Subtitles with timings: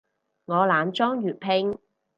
[0.45, 1.77] 我懶裝粵拼